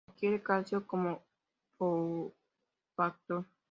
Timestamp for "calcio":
0.41-0.85